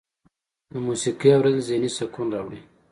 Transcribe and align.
د 0.69 0.71
موسیقۍ 0.87 1.29
اوریدل 1.35 1.61
ذهني 1.69 1.89
سکون 1.97 2.27
راوړي. 2.33 2.59